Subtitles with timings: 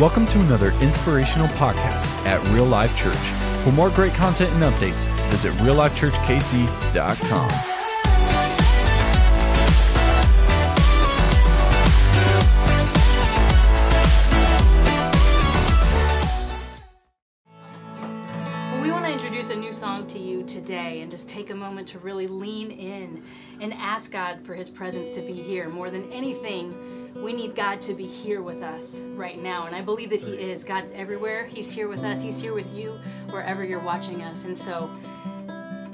[0.00, 3.14] Welcome to another inspirational podcast at Real Life Church.
[3.62, 7.48] For more great content and updates, visit reallifechurchkc.com.
[18.72, 21.54] Well, we want to introduce a new song to you today and just take a
[21.54, 23.22] moment to really lean in
[23.60, 25.68] and ask God for His presence to be here.
[25.68, 29.66] More than anything, we need God to be here with us right now.
[29.66, 30.64] And I believe that He is.
[30.64, 31.46] God's everywhere.
[31.46, 32.98] He's here with us, He's here with you
[33.30, 34.44] wherever you're watching us.
[34.44, 34.90] And so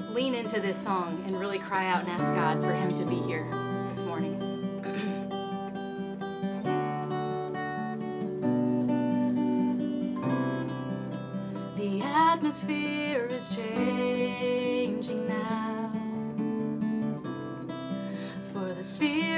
[0.09, 3.21] lean into this song and really cry out and ask God for Him to be
[3.21, 3.47] here
[3.89, 4.37] this morning.
[11.77, 15.91] The atmosphere is changing now.
[18.51, 19.28] For the Spirit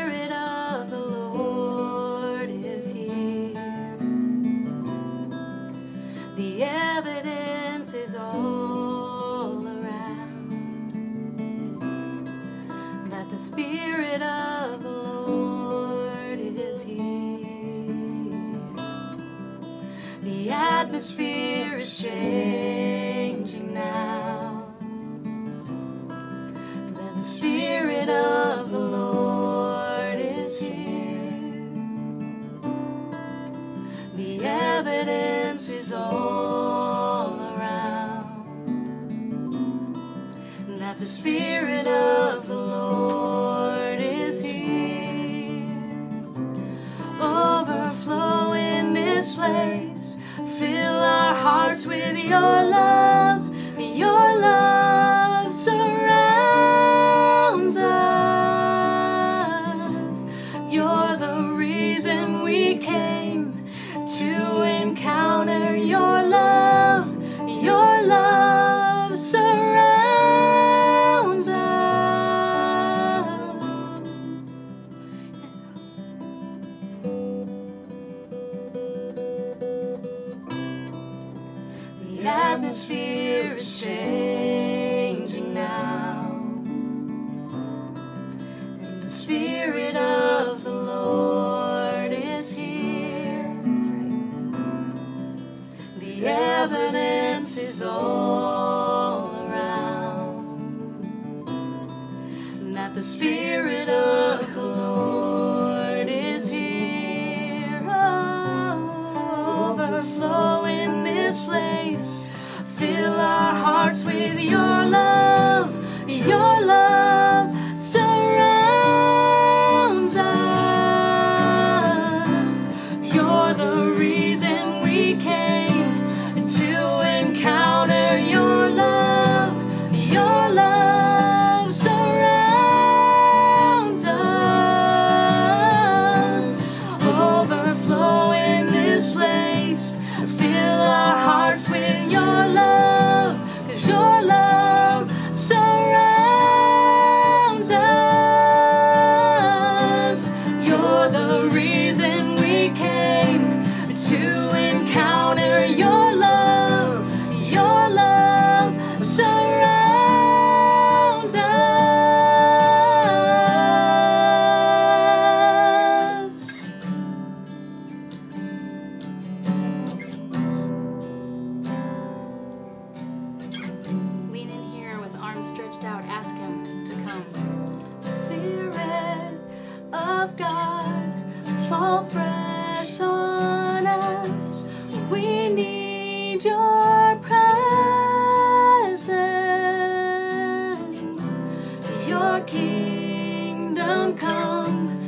[192.44, 195.00] kingdom come,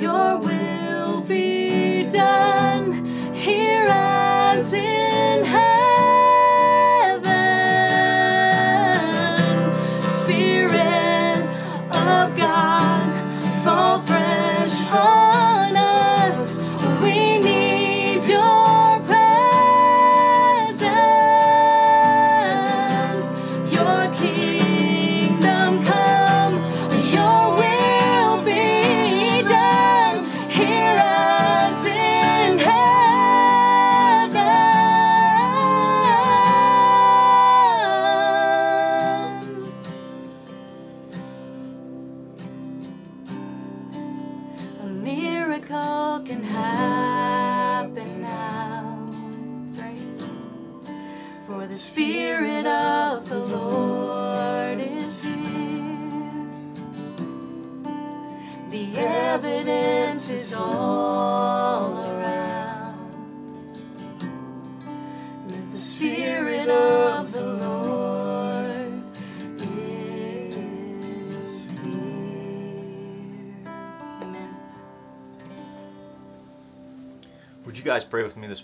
[0.00, 0.49] your will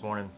[0.07, 0.31] morning?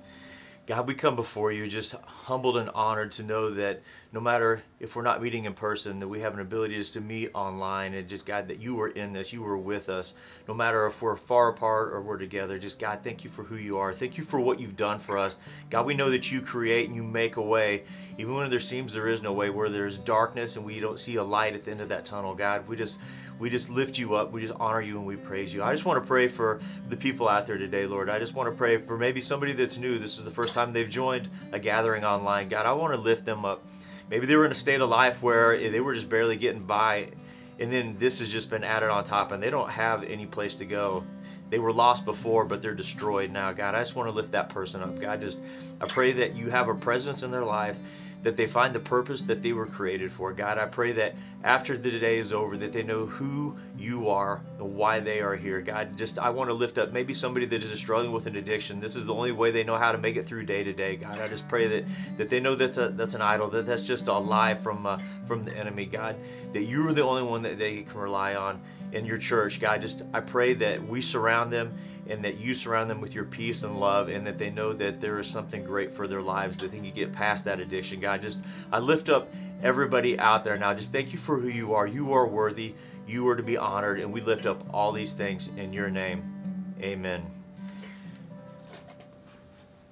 [0.66, 4.95] God, we come before you just humbled and honored to know that no matter if
[4.95, 8.10] we're not meeting in person, that we have an ability just to meet online and
[8.10, 10.16] just, God, that you were in this, you were with us.
[10.48, 13.57] No matter if we're far apart or we're together, just, God, thank you for who
[13.57, 13.94] you are.
[13.94, 15.38] Thank you for what you've done for us.
[15.69, 17.83] God, we know that you create and you make a way,
[18.18, 21.16] even when there seems there is no way, where there's darkness and we don't see
[21.18, 22.33] a light at the end of that tunnel.
[22.33, 22.98] God, we just,
[23.39, 24.31] we just lift you up.
[24.31, 25.63] We just honor you and we praise you.
[25.63, 26.59] I just want to pray for
[26.89, 28.09] the people out there today, Lord.
[28.09, 29.97] I just want to pray for maybe somebody that's new.
[29.97, 32.50] This is the first time they've joined a gathering online.
[32.50, 33.65] God, I want to lift them up.
[34.09, 36.63] Maybe they were in a state of life where eh, they were just barely getting
[36.63, 37.12] by,
[37.59, 40.56] and then this has just been added on top, and they don't have any place
[40.56, 41.06] to go.
[41.50, 43.53] They were lost before, but they're destroyed now.
[43.53, 45.00] God, I just want to lift that person up.
[45.00, 45.38] God, just
[45.80, 47.77] I pray that you have a presence in their life
[48.24, 50.33] that they find the purpose that they were created for.
[50.33, 54.42] God, I pray that after the day is over, that they know who you are
[54.57, 55.62] and why they are here.
[55.62, 58.81] God, just I want to lift up maybe somebody that is struggling with an addiction.
[58.81, 60.98] This is the only way they know how to make it through day to day.
[60.98, 61.86] God, I just pray that
[62.18, 65.00] that they know that's a that's an idol, that that's just a lie from uh,
[65.25, 65.86] from the enemy.
[65.86, 66.18] God,
[66.54, 68.62] that you are the only one that they can rely on
[68.92, 69.62] in your church.
[69.62, 71.77] God, just I pray that we surround them
[72.09, 75.00] and that you surround them with your peace and love and that they know that
[75.00, 78.00] there is something great for their lives that they can get past that addiction.
[78.00, 80.73] God, just I lift up everybody out there now.
[80.73, 81.85] Just thank you for who you are.
[81.85, 82.73] You are worthy.
[83.07, 86.75] You are to be honored and we lift up all these things in your name.
[86.81, 87.25] Amen.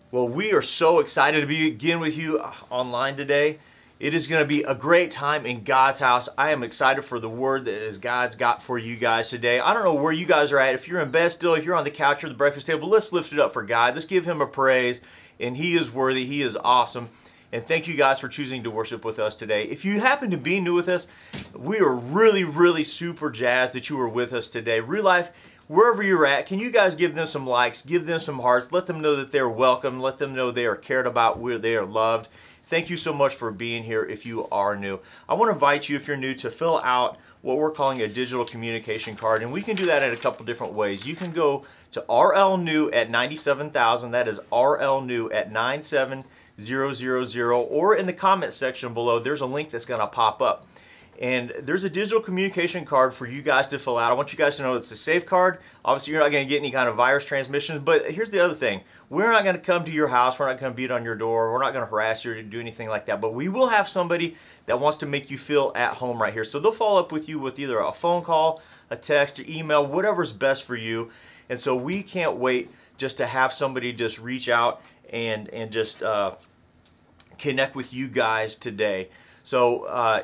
[0.10, 3.60] Well, we are so excited to be again with you online today.
[4.00, 6.30] It is going to be a great time in God's house.
[6.38, 9.60] I am excited for the word that is God's got for you guys today.
[9.60, 10.76] I don't know where you guys are at.
[10.76, 13.12] If you're in bed still, if you're on the couch or the breakfast table, let's
[13.12, 13.96] lift it up for God.
[13.96, 15.02] Let's give him a praise.
[15.40, 16.28] And he is worthy.
[16.28, 17.10] He is awesome.
[17.52, 19.64] And thank you guys for choosing to worship with us today.
[19.64, 21.08] If you happen to be new with us,
[21.56, 24.80] we are really, really super jazzed that you are with us today.
[24.80, 25.32] Real life,
[25.68, 28.86] wherever you're at, can you guys give them some likes, give them some hearts, let
[28.86, 31.86] them know that they're welcome, let them know they are cared about, where they are
[31.86, 32.28] loved.
[32.70, 35.00] Thank you so much for being here if you are new.
[35.30, 38.10] I want to invite you, if you're new, to fill out what we're calling a
[38.10, 41.06] digital communication card, and we can do that in a couple different ways.
[41.06, 46.26] You can go to rlnew at 97,000, that is rlnew at 97000,
[47.70, 50.68] or in the comment section below, there's a link that's going to pop up.
[51.20, 54.12] And there's a digital communication card for you guys to fill out.
[54.12, 55.58] I want you guys to know it's a safe card.
[55.84, 57.82] Obviously, you're not going to get any kind of virus transmissions.
[57.84, 60.38] But here's the other thing we're not going to come to your house.
[60.38, 61.52] We're not going to beat on your door.
[61.52, 63.20] We're not going to harass you or do anything like that.
[63.20, 64.36] But we will have somebody
[64.68, 66.44] that wants to make you feel at home right here.
[66.44, 68.62] So they'll follow up with you with either a phone call,
[68.92, 71.10] a text, or email, whatever's best for you.
[71.50, 76.04] And so we can't wait just to have somebody just reach out and, and just
[76.04, 76.36] uh,
[77.40, 79.10] connect with you guys today.
[79.44, 80.24] So, uh,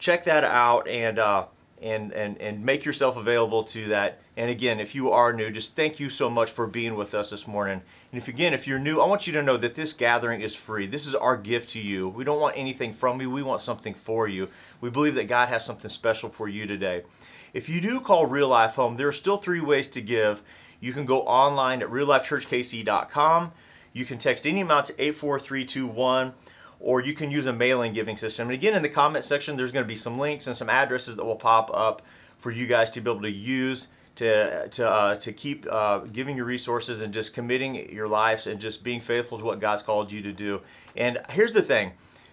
[0.00, 1.44] check that out and uh,
[1.80, 4.18] and and and make yourself available to that.
[4.36, 7.30] And again, if you are new, just thank you so much for being with us
[7.30, 7.82] this morning.
[8.10, 10.56] And if again, if you're new, I want you to know that this gathering is
[10.56, 10.86] free.
[10.86, 12.08] This is our gift to you.
[12.08, 13.30] We don't want anything from you.
[13.30, 14.48] We want something for you.
[14.80, 17.04] We believe that God has something special for you today.
[17.52, 20.42] If you do call Real Life home, there are still three ways to give.
[20.80, 23.52] You can go online at reallifechurchkc.com.
[23.92, 26.32] You can text any amount to 84321
[26.80, 28.48] or you can use a mailing giving system.
[28.48, 31.16] And again, in the comment section, there's going to be some links and some addresses
[31.16, 32.02] that will pop up
[32.38, 36.36] for you guys to be able to use to to uh, to keep uh, giving
[36.36, 40.10] your resources and just committing your lives and just being faithful to what God's called
[40.10, 40.62] you to do.
[40.96, 41.92] And here's the thing,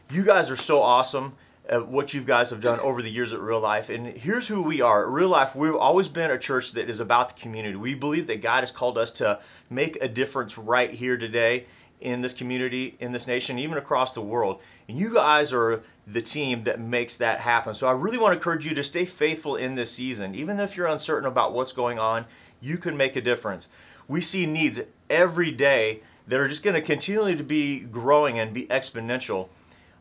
[0.09, 1.35] you guys are so awesome
[1.69, 3.89] at what you guys have done over the years at Real Life.
[3.89, 5.03] And here's who we are.
[5.03, 7.75] At Real Life, we've always been a church that is about the community.
[7.75, 9.39] We believe that God has called us to
[9.69, 11.65] make a difference right here today
[11.99, 14.59] in this community, in this nation, even across the world.
[14.87, 17.73] And you guys are the team that makes that happen.
[17.73, 20.35] So I really want to encourage you to stay faithful in this season.
[20.35, 22.25] Even if you're uncertain about what's going on,
[22.61, 23.67] you can make a difference.
[24.07, 28.53] We see needs every day that are just going to continually to be growing and
[28.53, 29.49] be exponential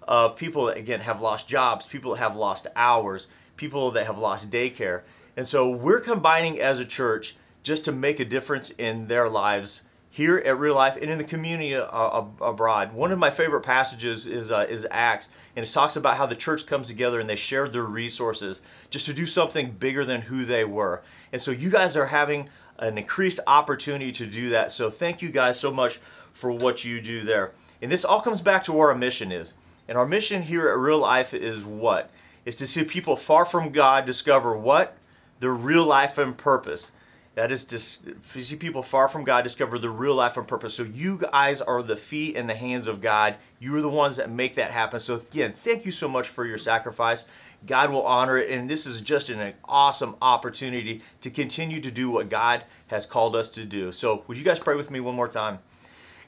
[0.07, 3.26] of people that again have lost jobs, people that have lost hours,
[3.57, 5.03] people that have lost daycare.
[5.37, 9.83] And so we're combining as a church just to make a difference in their lives
[10.17, 12.95] here at Real Life and in the community uh, abroad.
[12.95, 16.35] One of my favorite passages is uh, is Acts, and it talks about how the
[16.35, 20.47] church comes together and they shared their resources just to do something bigger than who
[20.47, 21.03] they were.
[21.35, 24.73] And so you guys are having an increased opportunity to do that.
[24.73, 26.01] So thank you guys so much
[26.33, 27.53] for what you do there.
[27.83, 29.53] And this all comes back to what our mission is.
[29.87, 32.11] And our mission here at Real Life is what?
[32.47, 34.97] Is to see people far from God discover what?
[35.41, 36.91] Their real life and purpose.
[37.37, 38.02] That is
[38.35, 40.75] you see people far from God discover the real life and purpose.
[40.75, 43.37] So you guys are the feet and the hands of God.
[43.61, 45.00] You are the ones that make that happen.
[45.00, 47.26] So again, thank you so much for your sacrifice.
[47.66, 48.50] God will honor it.
[48.50, 53.37] And this is just an awesome opportunity to continue to do what God has called
[53.37, 53.93] us to do.
[53.93, 55.59] So would you guys pray with me one more time?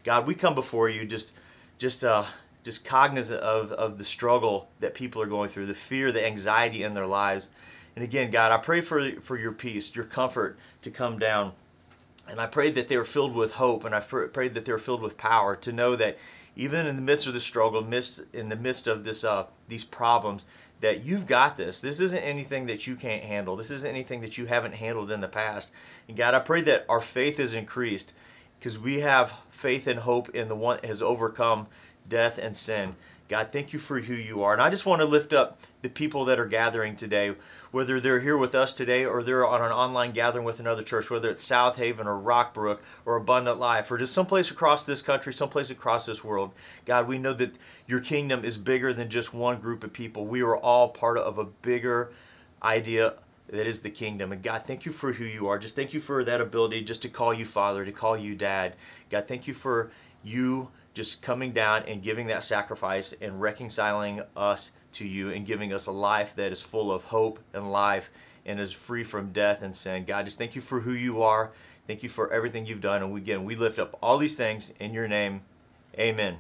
[0.05, 1.33] God, we come before you just
[1.79, 2.27] just uh
[2.65, 6.83] just cognizant of, of the struggle that people are going through, the fear, the anxiety
[6.83, 7.49] in their lives.
[7.99, 11.51] And again, God, I pray for, for your peace, your comfort to come down.
[12.29, 15.03] And I pray that they are filled with hope, and I pray that they're filled
[15.03, 16.17] with power to know that
[16.55, 19.83] even in the midst of the struggle, midst, in the midst of this, uh, these
[19.83, 20.45] problems,
[20.81, 21.81] that you've got this.
[21.81, 23.57] This isn't anything that you can't handle.
[23.57, 25.73] This isn't anything that you haven't handled in the past.
[26.07, 28.13] And God, I pray that our faith is increased
[28.61, 31.67] because we have faith and hope in the one has overcome
[32.09, 32.95] death and sin.
[33.29, 34.53] God, thank you for who you are.
[34.53, 37.35] And I just want to lift up the people that are gathering today,
[37.71, 41.09] whether they're here with us today or they're on an online gathering with another church,
[41.09, 45.33] whether it's South Haven or Rockbrook or Abundant Life or just someplace across this country,
[45.33, 46.53] someplace across this world.
[46.85, 47.55] God, we know that
[47.87, 50.27] your kingdom is bigger than just one group of people.
[50.27, 52.13] We are all part of a bigger
[52.63, 53.15] idea
[53.49, 54.33] that is the kingdom.
[54.33, 55.59] And God, thank you for who you are.
[55.59, 58.75] Just thank you for that ability just to call you Father, to call you Dad.
[59.11, 59.91] God, thank you for
[60.23, 65.73] you just coming down and giving that sacrifice and reconciling us to you and giving
[65.73, 68.11] us a life that is full of hope and life
[68.45, 70.05] and is free from death and sin.
[70.05, 71.51] God, just thank you for who you are.
[71.87, 73.03] Thank you for everything you've done.
[73.03, 75.43] And again, we lift up all these things in your name.
[75.99, 76.39] Amen.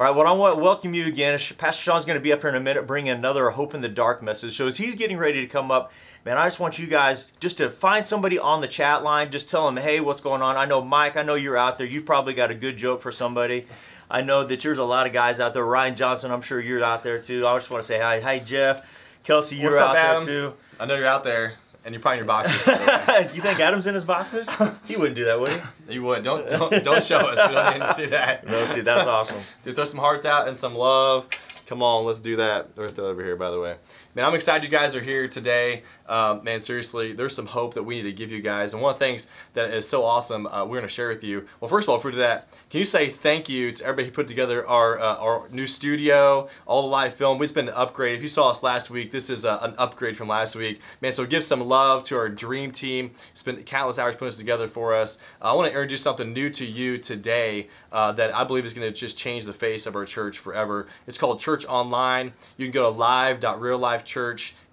[0.00, 1.38] All right, well, I want to welcome you again.
[1.58, 3.88] Pastor Sean's going to be up here in a minute bringing another Hope in the
[3.88, 4.56] Dark message.
[4.56, 5.92] So as he's getting ready to come up,
[6.24, 9.30] man, I just want you guys just to find somebody on the chat line.
[9.30, 10.56] Just tell them, hey, what's going on?
[10.56, 11.86] I know, Mike, I know you're out there.
[11.86, 13.66] You probably got a good joke for somebody.
[14.12, 15.64] I know that there's a lot of guys out there.
[15.64, 17.46] Ryan Johnson, I'm sure you're out there too.
[17.46, 18.20] I just want to say hi.
[18.20, 18.84] Hi, Jeff.
[19.24, 20.24] Kelsey, you're What's out up, Adam?
[20.26, 20.54] there too.
[20.78, 22.66] I know you're out there, and you're probably in your boxes.
[23.34, 24.48] you think Adam's in his boxers?
[24.84, 25.50] He wouldn't do that, would
[25.88, 25.94] he?
[25.94, 26.22] you would.
[26.22, 27.48] Don't don't don't show us.
[27.48, 28.46] We don't need to see that.
[28.46, 29.38] No, see, that's awesome.
[29.64, 31.26] Dude, throw some hearts out and some love.
[31.66, 32.68] Come on, let's do that.
[32.76, 33.76] Right over here, by the way.
[34.14, 35.84] Man, I'm excited you guys are here today.
[36.06, 38.74] Um, man, seriously, there's some hope that we need to give you guys.
[38.74, 41.24] And one of the things that is so awesome, uh, we're going to share with
[41.24, 41.46] you.
[41.58, 44.28] Well, first of all, we that, can you say thank you to everybody who put
[44.28, 47.40] together our uh, our new studio, all the live film?
[47.42, 48.14] It's been an upgrade.
[48.14, 50.82] If you saw us last week, this is uh, an upgrade from last week.
[51.00, 53.12] Man, so give some love to our dream team.
[53.32, 55.16] Spent countless hours putting this together for us.
[55.40, 58.92] I want to introduce something new to you today uh, that I believe is going
[58.92, 60.86] to just change the face of our church forever.
[61.06, 62.34] It's called Church Online.
[62.58, 64.01] You can go to live.reallifechurch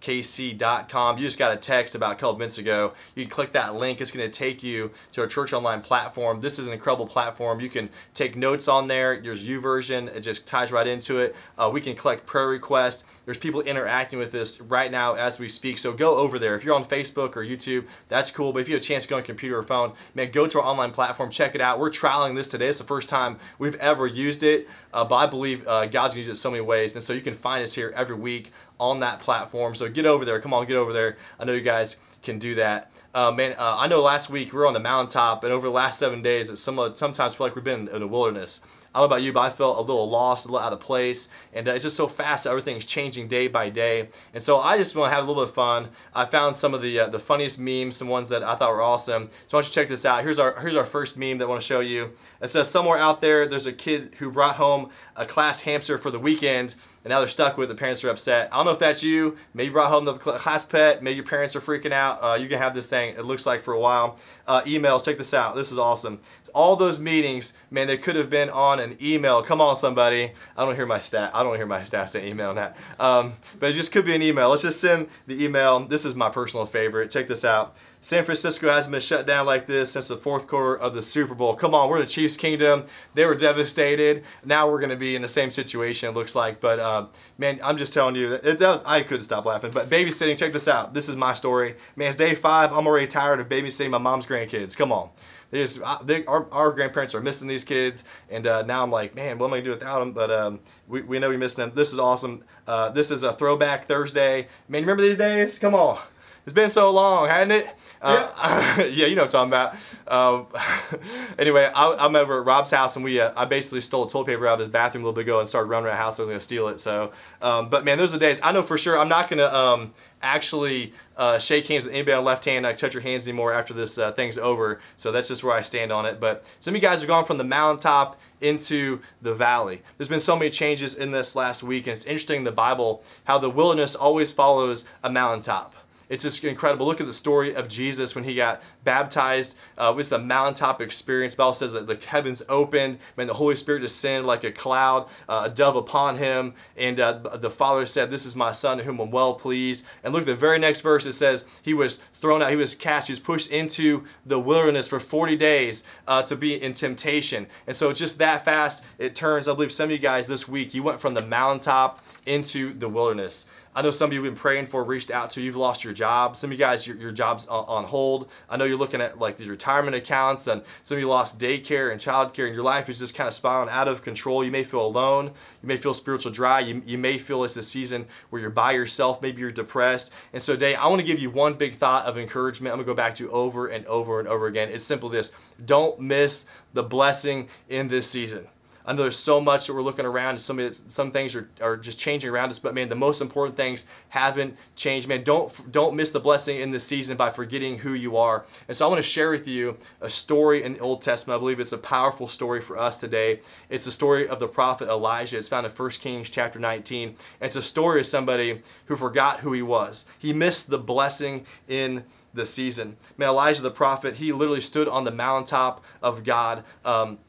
[0.01, 1.17] kc.com.
[1.17, 2.93] You just got a text about a couple minutes ago.
[3.15, 4.00] You can click that link.
[4.00, 6.39] It's going to take you to our church online platform.
[6.39, 7.59] This is an incredible platform.
[7.59, 9.19] You can take notes on there.
[9.19, 10.15] There's YouVersion.
[10.15, 11.36] It just ties right into it.
[11.57, 13.03] Uh, we can collect prayer requests.
[13.25, 15.77] There's people interacting with this right now as we speak.
[15.77, 16.55] So go over there.
[16.55, 18.53] If you're on Facebook or YouTube, that's cool.
[18.53, 20.59] But if you have a chance to go on computer or phone, man, go to
[20.59, 21.29] our online platform.
[21.29, 21.77] Check it out.
[21.77, 22.69] We're trialing this today.
[22.69, 24.67] It's the first time we've ever used it.
[24.91, 26.95] Uh, but I believe uh, God's going to use it so many ways.
[26.95, 29.75] And so you can find us here every week on that platform.
[29.75, 30.39] So get over there.
[30.39, 31.17] Come on, get over there.
[31.39, 32.91] I know you guys can do that.
[33.13, 35.74] Uh, man, uh, I know last week we were on the mountaintop, and over the
[35.74, 38.62] last seven days, it some, sometimes feel like we've been in the wilderness.
[38.93, 40.79] I don't know about you, but I felt a little lost, a little out of
[40.79, 42.48] place, and uh, it's just so fast.
[42.48, 45.50] Everything's changing day by day, and so I just want to have a little bit
[45.50, 45.89] of fun.
[46.13, 48.81] I found some of the uh, the funniest memes, some ones that I thought were
[48.81, 49.29] awesome.
[49.48, 50.24] So why don't you check this out?
[50.24, 52.13] Here's our here's our first meme that I want to show you.
[52.41, 56.09] It says somewhere out there, there's a kid who brought home a class hamster for
[56.09, 57.74] the weekend and now they're stuck with it.
[57.74, 58.50] The parents are upset.
[58.51, 59.38] I don't know if that's you.
[59.53, 61.01] Maybe you brought home the class pet.
[61.01, 62.20] Maybe your parents are freaking out.
[62.22, 63.15] Uh, you can have this thing.
[63.15, 64.18] It looks like for a while.
[64.48, 65.06] Uh, emails.
[65.06, 65.56] Check this out.
[65.56, 66.20] This is awesome.
[66.53, 69.44] All those meetings, man, they could have been on an email.
[69.44, 70.34] Come on, somebody.
[70.58, 71.32] I don't hear my stat.
[71.34, 72.75] I don't hear my staff saying email on that.
[73.00, 74.50] Um, but it just could be an email.
[74.50, 75.79] Let's just send the email.
[75.79, 77.12] This is my personal favorite.
[77.12, 77.77] Check this out.
[78.01, 81.36] San Francisco hasn't been shut down like this since the fourth quarter of the Super
[81.36, 81.53] Bowl.
[81.56, 82.86] Come on, we're the Chiefs' kingdom.
[83.13, 84.24] They were devastated.
[84.46, 86.62] Now we're going to be in the same situation, it looks like.
[86.62, 88.82] But uh, man, I'm just telling you, it does.
[88.86, 89.72] I couldn't stop laughing.
[89.72, 90.94] But babysitting, check this out.
[90.94, 91.75] This is my story.
[91.98, 92.72] Man, it's day five.
[92.72, 94.77] I'm already tired of babysitting my mom's grandkids.
[94.77, 95.10] Come on.
[95.51, 99.15] They just, they, our, our grandparents are missing these kids, and uh, now I'm like,
[99.15, 100.12] man, what am I gonna do without them?
[100.13, 101.72] But um, we, we know we miss them.
[101.74, 102.44] This is awesome.
[102.68, 104.48] Uh, this is a throwback Thursday.
[104.68, 105.58] Man, remember these days?
[105.58, 106.00] Come on.
[106.46, 107.68] It's been so long, hadn't it?
[108.01, 108.84] Uh, yeah.
[108.86, 109.77] yeah, you know what I'm talking
[110.08, 110.48] about.
[110.94, 111.00] Um,
[111.39, 114.48] anyway, I, am over at Rob's house, and we uh, I basically stole toilet paper
[114.48, 116.20] out of his bathroom a little bit ago and started running around the house.
[116.20, 116.79] I was gonna steal it.
[116.79, 118.39] So, um, but man, those are the days.
[118.41, 122.24] I know for sure I'm not gonna um, actually uh, shake hands with anybody on
[122.24, 122.65] the left hand.
[122.65, 124.79] I touch your hands anymore after this uh, thing's over.
[124.98, 126.20] So that's just where I stand on it.
[126.20, 129.82] But some of you guys have gone from the mountaintop into the valley.
[129.98, 133.03] There's been so many changes in this last week, and it's interesting in the Bible
[133.25, 135.74] how the wilderness always follows a mountaintop.
[136.10, 136.88] It's just incredible.
[136.88, 139.56] Look at the story of Jesus when he got baptized.
[139.78, 141.34] Uh, it was the mountaintop experience.
[141.34, 145.08] The Bible says that the heavens opened, and the Holy Spirit descended like a cloud,
[145.28, 149.00] uh, a dove upon him, and uh, the Father said, "This is my Son, whom
[149.00, 152.50] I'm well pleased." And look, the very next verse it says he was thrown out,
[152.50, 156.62] he was cast, he was pushed into the wilderness for 40 days uh, to be
[156.62, 157.48] in temptation.
[157.66, 159.48] And so just that fast, it turns.
[159.48, 162.89] I believe some of you guys this week, you went from the mountaintop into the
[162.89, 163.46] wilderness.
[163.76, 165.94] I know some of you have been praying for, reached out to, you've lost your
[165.94, 166.36] job.
[166.36, 168.28] Some of you guys, your, your job's on, hold.
[168.50, 171.92] I know you're looking at like these retirement accounts and some of you lost daycare
[171.92, 174.44] and childcare and your life is just kind of spiraling out of control.
[174.44, 175.28] You may feel alone.
[175.62, 176.62] You may feel spiritual dry.
[176.62, 179.22] You, you may feel it's a season where you're by yourself.
[179.22, 180.12] Maybe you're depressed.
[180.34, 182.74] And so today I want to give you one big thought of encouragement.
[182.74, 184.70] I'm going to go back to over and over and over again.
[184.70, 185.32] It's simple this.
[185.64, 188.48] Don't miss the blessing in this season.
[188.89, 191.77] I know there's so much that we're looking around and some, some things are, are
[191.77, 195.08] just changing around us, but man, the most important things haven't changed.
[195.08, 198.48] Man, don't, don't miss the blessing in this season by forgetting who you are.
[198.67, 201.38] And so I want to share with you a story in the Old Testament.
[201.38, 203.41] I believe it's a powerful story for us today.
[203.69, 205.38] It's the story of the prophet Elijah.
[205.38, 207.10] It's found in 1 Kings chapter 19.
[207.10, 210.05] And it's a story of somebody who forgot who he was.
[210.17, 212.98] He missed the blessing in the season.
[213.17, 216.63] Man, Elijah the prophet, he literally stood on the mountaintop of God.
[216.84, 217.19] Um,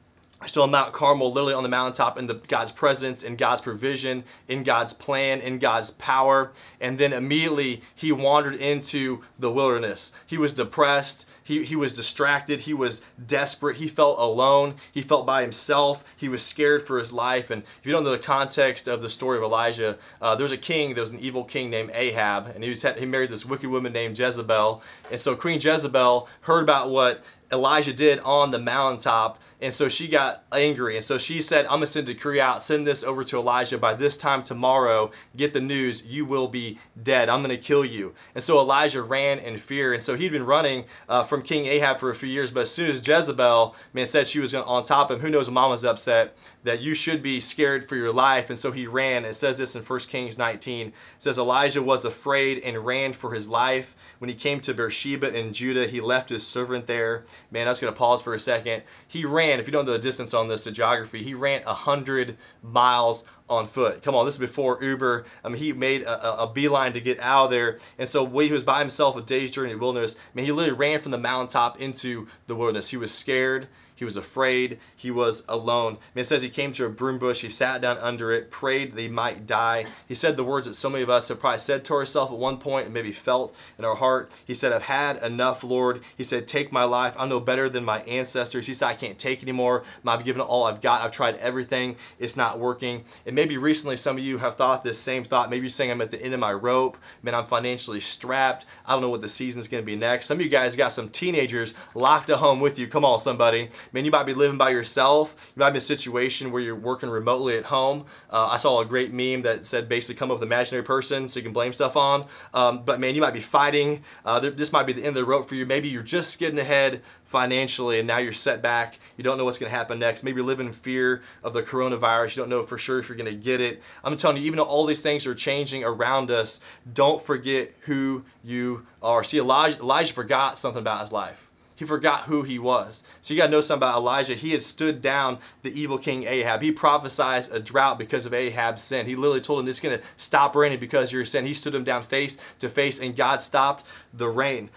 [0.46, 4.24] still on Mount Carmel, literally on the mountaintop in the God's presence, in God's provision,
[4.48, 6.52] in God's plan, in God's power.
[6.80, 10.12] And then immediately he wandered into the wilderness.
[10.26, 11.26] He was depressed.
[11.42, 12.60] He, he was distracted.
[12.60, 13.78] He was desperate.
[13.78, 14.76] He felt alone.
[14.92, 16.04] He felt by himself.
[16.16, 17.50] He was scared for his life.
[17.50, 20.52] And if you don't know the context of the story of Elijah, uh, there was
[20.52, 23.44] a king, there was an evil king named Ahab, and he, was, he married this
[23.44, 24.80] wicked woman named Jezebel.
[25.10, 30.08] And so Queen Jezebel heard about what Elijah did on the mountaintop and so she
[30.08, 30.96] got angry.
[30.96, 33.36] And so she said, I'm going to send a decree out, send this over to
[33.36, 33.76] Elijah.
[33.76, 37.28] By this time tomorrow, get the news, you will be dead.
[37.28, 38.14] I'm going to kill you.
[38.34, 39.92] And so Elijah ran in fear.
[39.92, 42.50] And so he'd been running uh, from King Ahab for a few years.
[42.50, 45.50] But as soon as Jezebel, man, said she was on top of him, who knows,
[45.50, 48.50] mom was upset that you should be scared for your life.
[48.50, 49.24] And so he ran.
[49.24, 50.88] It says this in 1 Kings 19.
[50.88, 53.94] It says, Elijah was afraid and ran for his life.
[54.18, 57.24] When he came to Beersheba in Judah, he left his servant there.
[57.50, 58.82] Man, I was going to pause for a second.
[59.08, 62.36] He ran, if you don't know the distance on this, the geography, he ran 100
[62.62, 64.02] miles on foot.
[64.02, 65.24] Come on, this is before Uber.
[65.42, 67.78] I mean, he made a, a, beeline to get out of there.
[67.98, 70.46] And so when he was by himself a day's journey in the wilderness, I mean,
[70.46, 72.90] he literally ran from the mountaintop into the wilderness.
[72.90, 73.66] He was scared.
[74.00, 74.78] He was afraid.
[74.96, 75.98] He was alone.
[76.14, 77.42] And it says he came to a broom bush.
[77.42, 79.84] He sat down under it, prayed that he might die.
[80.08, 82.38] He said the words that so many of us have probably said to ourselves at
[82.38, 84.32] one point and maybe felt in our heart.
[84.42, 86.00] He said, I've had enough, Lord.
[86.16, 87.14] He said, Take my life.
[87.18, 88.66] I'm no better than my ancestors.
[88.66, 89.84] He said, I can't take anymore.
[90.06, 91.02] I've given all I've got.
[91.02, 91.96] I've tried everything.
[92.18, 93.04] It's not working.
[93.26, 95.50] And maybe recently some of you have thought this same thought.
[95.50, 96.96] Maybe you're saying, I'm at the end of my rope.
[97.22, 98.64] Man, I'm financially strapped.
[98.86, 100.24] I don't know what the season's going to be next.
[100.24, 102.88] Some of you guys got some teenagers locked at home with you.
[102.88, 103.68] Come on, somebody.
[103.92, 105.52] Man, you might be living by yourself.
[105.56, 108.06] You might be in a situation where you're working remotely at home.
[108.30, 111.28] Uh, I saw a great meme that said basically come up with an imaginary person
[111.28, 112.26] so you can blame stuff on.
[112.54, 114.04] Um, but man, you might be fighting.
[114.24, 115.66] Uh, this might be the end of the rope for you.
[115.66, 118.98] Maybe you're just getting ahead financially and now you're set back.
[119.16, 120.22] You don't know what's going to happen next.
[120.22, 122.36] Maybe you're living in fear of the coronavirus.
[122.36, 123.82] You don't know for sure if you're going to get it.
[124.04, 126.60] I'm telling you, even though all these things are changing around us,
[126.92, 129.24] don't forget who you are.
[129.24, 131.49] See, Elijah, Elijah forgot something about his life.
[131.80, 133.02] He forgot who he was.
[133.22, 134.34] So you got to know something about Elijah.
[134.34, 136.60] He had stood down the evil king Ahab.
[136.60, 139.06] He prophesied a drought because of Ahab's sin.
[139.06, 141.46] He literally told him it's going to stop raining because of your sin.
[141.46, 144.68] He stood him down face to face, and God stopped the rain.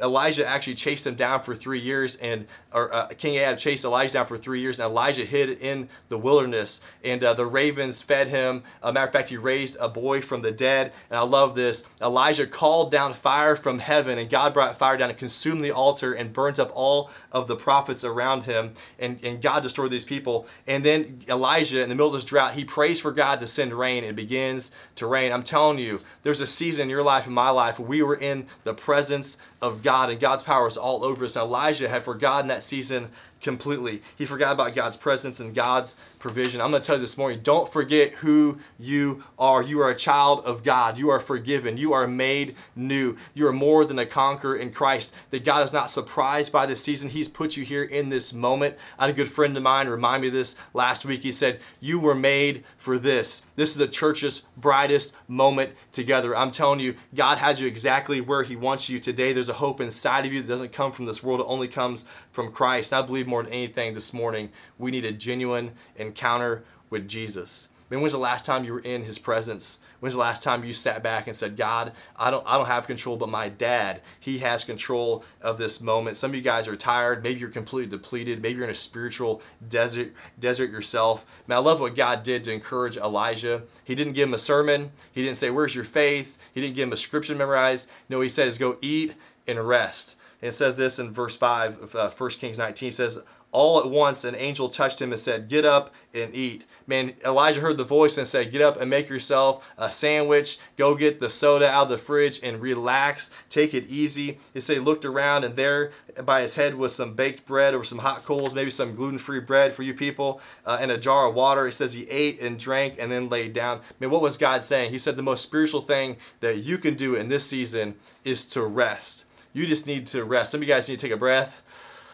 [0.00, 4.12] Elijah actually chased him down for three years, and or uh, King Ahab chased Elijah
[4.12, 8.28] down for three years, and Elijah hid in the wilderness, and uh, the ravens fed
[8.28, 8.62] him.
[8.82, 11.84] A matter of fact, he raised a boy from the dead, and I love this.
[12.00, 16.12] Elijah called down fire from heaven, and God brought fire down and consumed the altar
[16.12, 20.04] and burned burns up all of the prophets around him, and, and God destroyed these
[20.04, 20.46] people.
[20.66, 23.72] And then Elijah, in the middle of this drought, he prays for God to send
[23.72, 24.04] rain.
[24.04, 25.32] It begins to rain.
[25.32, 28.46] I'm telling you, there's a season in your life, in my life, we were in
[28.62, 31.34] the presence of God, and God's power is all over us.
[31.34, 33.08] And Elijah had forgotten that season
[33.44, 34.02] completely.
[34.16, 36.60] He forgot about God's presence and God's provision.
[36.60, 39.62] I'm going to tell you this morning don't forget who you are.
[39.62, 40.98] You are a child of God.
[40.98, 41.76] You are forgiven.
[41.76, 43.16] You are made new.
[43.34, 45.14] You are more than a conqueror in Christ.
[45.30, 47.10] That God is not surprised by this season.
[47.10, 48.76] He's put you here in this moment.
[48.98, 51.22] I had a good friend of mine remind me of this last week.
[51.22, 53.42] He said, You were made for this.
[53.56, 56.36] This is the church's brightest moment together.
[56.36, 59.32] I'm telling you, God has you exactly where He wants you today.
[59.32, 62.04] There's a hope inside of you that doesn't come from this world, it only comes
[62.30, 62.92] from Christ.
[62.92, 67.68] And I believe more than anything this morning, we need a genuine encounter with Jesus.
[67.90, 69.78] I mean, when's the last time you were in his presence?
[70.04, 72.86] When's the last time you sat back and said, God, I don't I don't have
[72.86, 76.18] control, but my dad, he has control of this moment.
[76.18, 79.40] Some of you guys are tired, maybe you're completely depleted, maybe you're in a spiritual
[79.66, 81.24] desert desert yourself.
[81.46, 83.62] Man, I love what God did to encourage Elijah.
[83.82, 86.36] He didn't give him a sermon, he didn't say, Where's your faith?
[86.52, 87.88] He didn't give him a scripture memorized.
[88.10, 89.14] No, he said is go eat
[89.46, 90.16] and rest.
[90.42, 92.90] And it says this in verse 5 of uh, 1 Kings 19.
[92.90, 93.20] It says,
[93.54, 96.64] all at once an angel touched him and said, Get up and eat.
[96.86, 100.58] Man, Elijah heard the voice and said, Get up and make yourself a sandwich.
[100.76, 103.30] Go get the soda out of the fridge and relax.
[103.48, 104.38] Take it easy.
[104.52, 105.92] He said he looked around and there
[106.24, 109.40] by his head was some baked bread or some hot coals, maybe some gluten free
[109.40, 111.66] bread for you people, uh, and a jar of water.
[111.66, 113.80] He says he ate and drank and then laid down.
[113.98, 114.90] Man, what was God saying?
[114.90, 117.94] He said the most spiritual thing that you can do in this season
[118.24, 119.24] is to rest.
[119.52, 120.50] You just need to rest.
[120.50, 121.62] Some of you guys need to take a breath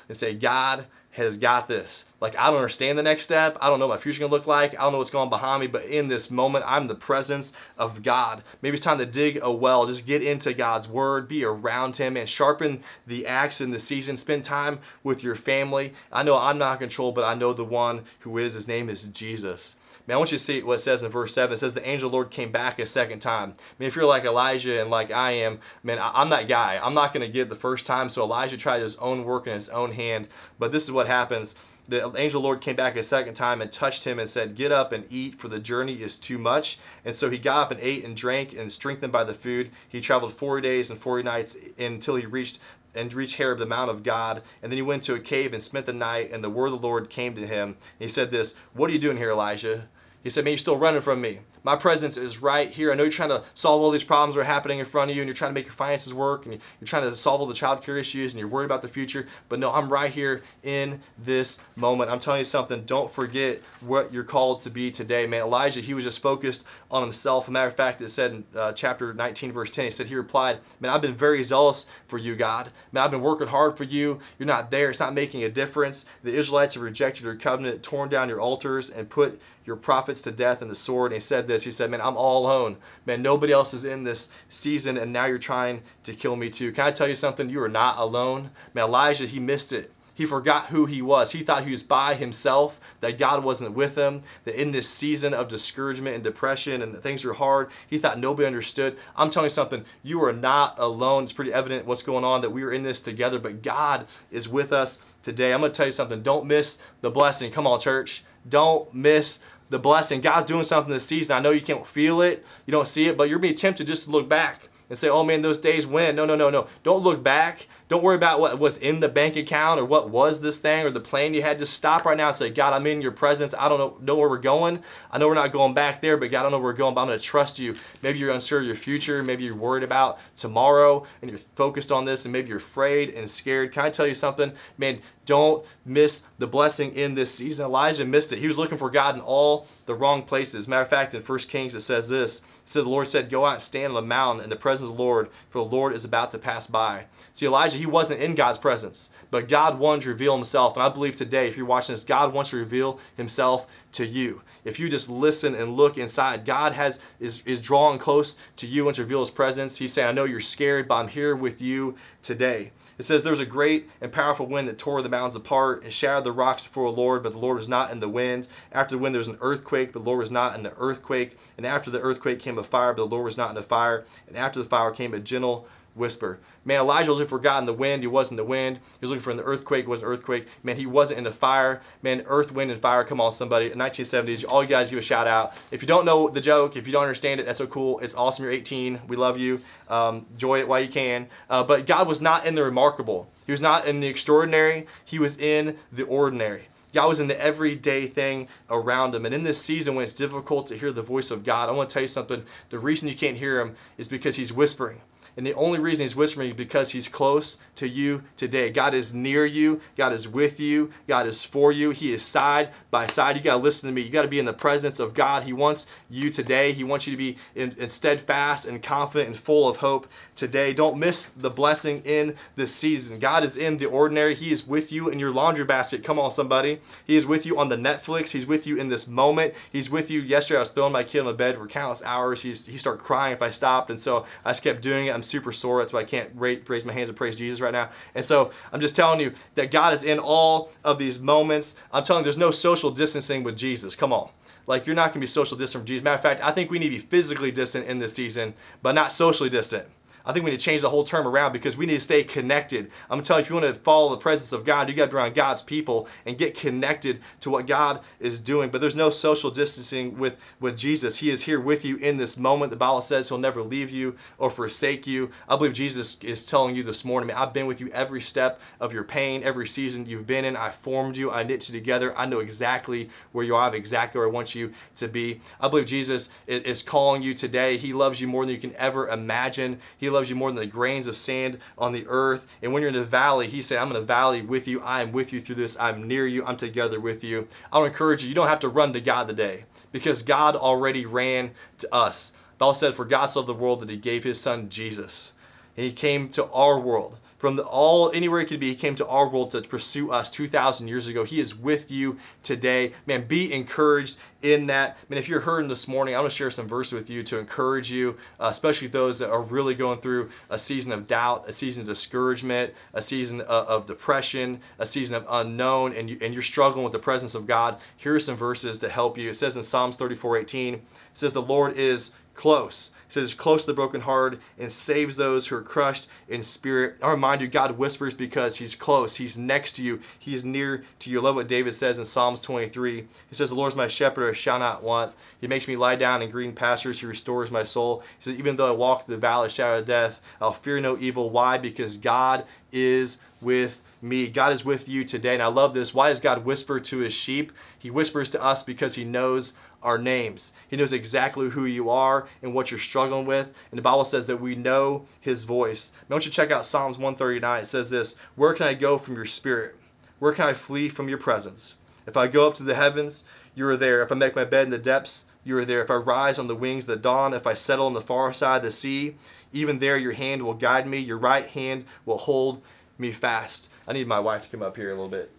[0.09, 2.05] and say, God, has got this.
[2.20, 3.57] Like, I don't understand the next step.
[3.61, 4.79] I don't know what my future gonna look like.
[4.79, 8.03] I don't know what's going behind me, but in this moment, I'm the presence of
[8.03, 8.42] God.
[8.61, 9.87] Maybe it's time to dig a well.
[9.87, 14.16] Just get into God's word, be around Him, and sharpen the axe in the season.
[14.16, 15.94] Spend time with your family.
[16.12, 18.55] I know I'm not in control, but I know the one who is.
[18.55, 19.77] His name is Jesus.
[20.11, 21.55] Man, I want you to see what it says in verse 7.
[21.55, 23.51] It says, The angel Lord came back a second time.
[23.51, 26.81] I mean, if you're like Elijah and like I am, man, I, am that guy.
[26.83, 28.11] I'm not going to get the first time.
[28.11, 30.27] So Elijah tried his own work in his own hand.
[30.59, 31.55] But this is what happens.
[31.87, 34.90] The angel Lord came back a second time and touched him and said, Get up
[34.90, 36.81] and eat, for the journey is too much.
[37.05, 40.01] And so he got up and ate and drank, and strengthened by the food, he
[40.01, 42.59] traveled 40 days and 40 nights until he reached
[42.96, 44.42] and reached Horeb, the Mount of God.
[44.61, 46.81] And then he went to a cave and spent the night, and the word of
[46.81, 47.77] the Lord came to him.
[47.96, 49.87] He said this, What are you doing here, Elijah?
[50.23, 51.41] He said, Man, you're still running from me.
[51.62, 52.90] My presence is right here.
[52.90, 55.16] I know you're trying to solve all these problems that are happening in front of
[55.16, 57.46] you and you're trying to make your finances work and you're trying to solve all
[57.46, 59.27] the child care issues and you're worried about the future.
[59.49, 62.11] But no, I'm right here in this moment.
[62.11, 62.85] I'm telling you something.
[62.85, 65.42] Don't forget what you're called to be today, man.
[65.42, 67.44] Elijah, he was just focused on himself.
[67.44, 70.07] As a matter of fact, it said in uh, chapter 19, verse 10, he said,
[70.07, 72.70] He replied, Man, I've been very zealous for you, God.
[72.92, 74.20] Man, I've been working hard for you.
[74.38, 74.90] You're not there.
[74.90, 76.07] It's not making a difference.
[76.23, 80.33] The Israelites have rejected your covenant, torn down your altars, and put your prophets to
[80.33, 81.12] death and the sword.
[81.12, 81.65] And he said this.
[81.65, 82.77] He said, Man, I'm all alone.
[83.05, 86.73] Man, nobody else is in this season, and now you're trying to kill me too.
[86.73, 87.51] Can I tell you something?
[87.51, 88.51] You are not alone.
[88.73, 89.93] Man, Elijah, he missed it.
[90.21, 91.33] He forgot who he was.
[91.33, 95.33] He thought he was by himself, that God wasn't with him, that in this season
[95.33, 98.99] of discouragement and depression and things are hard, he thought nobody understood.
[99.17, 101.25] I'm telling you something, you are not alone.
[101.25, 104.47] It's pretty evident what's going on that we are in this together, but God is
[104.47, 105.55] with us today.
[105.55, 106.23] I'm going to tell you something.
[106.23, 107.51] Don't miss the blessing.
[107.51, 108.23] Come on, church.
[108.47, 109.39] Don't miss
[109.71, 110.21] the blessing.
[110.21, 111.37] God's doing something this season.
[111.37, 114.05] I know you can't feel it, you don't see it, but you're being tempted just
[114.05, 116.17] to look back and say, oh man, those days when.
[116.17, 116.67] No, no, no, no.
[116.83, 117.69] Don't look back.
[117.90, 120.90] Don't worry about what was in the bank account or what was this thing or
[120.90, 121.59] the plan you had.
[121.59, 123.53] Just stop right now and say, God, I'm in your presence.
[123.53, 124.85] I don't know, know where we're going.
[125.11, 126.94] I know we're not going back there, but God, I don't know where we're going,
[126.94, 127.74] but I'm going to trust you.
[128.00, 129.24] Maybe you're unsure of your future.
[129.24, 133.29] Maybe you're worried about tomorrow and you're focused on this and maybe you're afraid and
[133.29, 133.72] scared.
[133.72, 134.53] Can I tell you something?
[134.79, 137.66] Man, don't miss the blessing in this season.
[137.66, 138.38] Elijah missed it.
[138.38, 140.68] He was looking for God in all the wrong places.
[140.68, 142.40] Matter of fact, in 1 Kings it says this
[142.71, 144.97] so the Lord said, Go out and stand on the mountain in the presence of
[144.97, 147.07] the Lord, for the Lord is about to pass by.
[147.33, 150.77] See, Elijah, he wasn't in God's presence, but God wanted to reveal himself.
[150.77, 154.43] And I believe today, if you're watching this, God wants to reveal himself to you.
[154.65, 158.87] If you just listen and look inside, God has is, is drawing close to you
[158.87, 159.79] and to reveal his presence.
[159.79, 162.71] He's saying, I know you're scared, but I'm here with you today.
[163.01, 165.91] It says there was a great and powerful wind that tore the mountains apart and
[165.91, 168.47] shattered the rocks before the Lord, but the Lord was not in the wind.
[168.73, 171.39] After the wind there was an earthquake, but the Lord was not in the earthquake.
[171.57, 174.05] And after the earthquake came a fire, but the Lord was not in the fire.
[174.29, 176.38] And after the fire came a gentle whisper.
[176.64, 178.03] Man, Elijah was looking for God in the wind.
[178.03, 178.76] He wasn't the wind.
[178.76, 179.85] He was looking for the earthquake.
[179.85, 180.46] It wasn't earthquake.
[180.62, 181.81] Man, he wasn't in the fire.
[182.03, 183.05] Man, earth, wind, and fire.
[183.05, 183.70] Come on, somebody.
[183.70, 185.55] In 1970s, all you guys give a shout out.
[185.70, 187.98] If you don't know the joke, if you don't understand it, that's so cool.
[188.00, 188.44] It's awesome.
[188.44, 189.03] You're 18.
[189.09, 189.62] We love you.
[189.88, 191.29] Um, enjoy it while you can.
[191.48, 193.31] Uh, but God was not in the remarkable.
[193.46, 194.87] He was not in the extraordinary.
[195.05, 196.68] He was in the ordinary.
[196.92, 199.24] God was in the everyday thing around him.
[199.24, 201.88] And in this season, when it's difficult to hear the voice of God, I want
[201.88, 202.44] to tell you something.
[202.70, 205.00] The reason you can't hear him is because he's whispering.
[205.37, 208.71] And the only reason he's whispering is because he's close to you today.
[208.71, 209.81] God is near you.
[209.97, 210.90] God is with you.
[211.09, 211.90] God is for you.
[211.90, 213.37] He is side by side.
[213.37, 214.03] You got to listen to me.
[214.03, 215.45] You got to be in the presence of God.
[215.45, 216.73] He wants you today.
[216.73, 220.75] He wants you to be in, in steadfast and confident and full of hope today.
[220.75, 223.19] Don't miss the blessing in this season.
[223.19, 224.35] God is in the ordinary.
[224.35, 226.05] He is with you in your laundry basket.
[226.05, 226.81] Come on, somebody.
[227.07, 228.31] He is with you on the Netflix.
[228.31, 229.55] He's with you in this moment.
[229.73, 230.21] He's with you.
[230.21, 232.43] Yesterday, I was throwing my kid in the bed for countless hours.
[232.43, 233.90] He's, he started crying if I stopped.
[233.90, 235.11] And so I just kept doing it.
[235.21, 235.81] I'm super sore.
[235.81, 237.91] That's why I can't raise my hands and praise Jesus right now.
[238.15, 241.77] And so I'm just telling you that God is in all of these moments.
[241.93, 243.95] I'm telling you, there's no social distancing with Jesus.
[243.95, 244.31] Come on.
[244.67, 246.03] Like you're not going to be social distant from Jesus.
[246.03, 248.93] Matter of fact, I think we need to be physically distant in this season, but
[248.93, 249.87] not socially distant.
[250.25, 252.25] I think we need to change the whole term around because we need to stay
[252.25, 252.91] connected.
[253.09, 255.07] I'm gonna tell you, if you want to follow the presence of God, you got
[255.07, 258.71] to be around God's people and get connected to what God is doing.
[258.71, 261.19] But there's no social distancing with, with Jesus.
[261.19, 262.71] He is here with you in this moment.
[262.71, 265.31] The Bible says He'll never leave you or forsake you.
[265.49, 268.93] I believe Jesus is telling you this morning, I've been with you every step of
[268.93, 270.57] your pain, every season you've been in.
[270.57, 272.17] I formed you, I knit you together.
[272.17, 275.41] I know exactly where you are, I have exactly where I want you to be.
[275.61, 277.79] I believe Jesus is calling you today.
[277.79, 279.81] He loves you more than you can ever imagine.
[279.97, 282.46] He loves you more than the grains of sand on the earth.
[282.62, 284.81] And when you're in the valley, he said, I'm in the valley with you.
[284.81, 285.77] I am with you through this.
[285.79, 286.44] I'm near you.
[286.44, 287.49] I'm together with you.
[287.73, 290.57] I want to encourage you, you don't have to run to God today because God
[290.57, 292.33] already ran to us.
[292.59, 295.33] Paul said, For God so loved the world that he gave his son Jesus.
[295.77, 298.68] And he came to our world from the, all anywhere he could be.
[298.68, 301.24] He came to our world to pursue us 2,000 years ago.
[301.24, 302.92] He is with you today.
[303.07, 304.98] Man, be encouraged in that.
[305.09, 307.38] Man, if you're hurting this morning, I'm going to share some verses with you to
[307.38, 311.55] encourage you, uh, especially those that are really going through a season of doubt, a
[311.55, 316.35] season of discouragement, a season of, of depression, a season of unknown, and, you, and
[316.35, 317.79] you're struggling with the presence of God.
[317.96, 319.31] Here are some verses to help you.
[319.31, 320.83] It says in Psalms 34 18, it
[321.14, 325.62] says, The Lord is close says, close to the brokenhearted and saves those who are
[325.62, 326.96] crushed in spirit.
[327.03, 329.16] I remind you, God whispers because He's close.
[329.16, 330.01] He's next to you.
[330.18, 331.20] He's near to you.
[331.20, 333.07] I love what David says in Psalms 23.
[333.29, 335.12] He says, The Lord is my shepherd, I shall not want.
[335.40, 337.01] He makes me lie down in green pastures.
[337.01, 338.03] He restores my soul.
[338.18, 340.81] He says, Even though I walk through the valley of shadow of death, I'll fear
[340.81, 341.31] no evil.
[341.31, 341.59] Why?
[341.59, 344.29] Because God is with me.
[344.29, 345.35] God is with you today.
[345.35, 345.94] And I love this.
[345.94, 347.53] Why does God whisper to his sheep?
[347.79, 350.53] He whispers to us because he knows our names.
[350.69, 353.55] He knows exactly who you are and what you're struggling with.
[353.71, 355.93] And the Bible says that we know his voice.
[356.09, 357.62] I want you to check out Psalms 139.
[357.62, 359.77] It says this Where can I go from your spirit?
[360.19, 361.77] Where can I flee from your presence?
[362.07, 364.03] If I go up to the heavens, you are there.
[364.03, 365.83] If I make my bed in the depths, you are there.
[365.83, 368.33] If I rise on the wings of the dawn, if I settle on the far
[368.33, 369.16] side of the sea,
[369.53, 372.62] even there your hand will guide me, your right hand will hold
[372.99, 373.69] me fast.
[373.88, 375.31] I need my wife to come up here a little bit.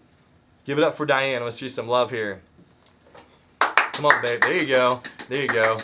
[0.66, 1.44] Give it up for Diane.
[1.44, 2.42] Let's see some love here.
[4.02, 4.42] Come on, babe.
[4.42, 5.00] There you go.
[5.30, 5.78] There you go.